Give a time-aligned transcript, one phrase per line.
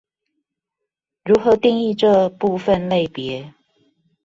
[1.23, 3.53] 如何定義這部分類別